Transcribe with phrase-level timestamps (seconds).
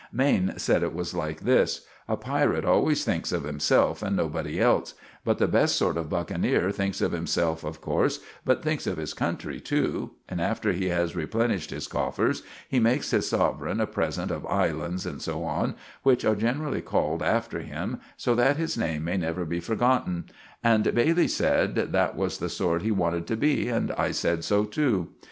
[0.11, 4.95] Maine sed it was like this: a pirit always thinks of himself, and nobody else;
[5.23, 9.13] but the best sort of buckeneer thinks of himself, of corse, but thinks of his
[9.13, 14.31] country to; and after he has replennished his coffers he makes his soverein a present
[14.31, 19.03] of islands, and so on, which are gennerally called after him, so that his name
[19.03, 20.23] may never be forgottun.
[20.63, 24.63] And Bailey sed that was the sort he wanted to be, and I sed so
[24.65, 25.09] to.